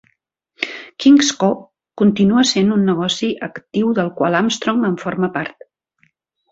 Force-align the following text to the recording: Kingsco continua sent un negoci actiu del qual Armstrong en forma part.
Kingsco 1.05 1.49
continua 2.03 2.47
sent 2.55 2.73
un 2.77 2.89
negoci 2.91 3.31
actiu 3.51 3.95
del 4.01 4.13
qual 4.19 4.43
Armstrong 4.43 4.85
en 4.93 5.01
forma 5.07 5.33
part. 5.39 5.67